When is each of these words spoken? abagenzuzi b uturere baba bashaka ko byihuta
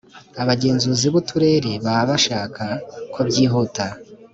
abagenzuzi 0.41 1.05
b 1.13 1.15
uturere 1.19 1.71
baba 1.85 2.03
bashaka 2.09 2.63
ko 3.13 3.19
byihuta 3.27 3.85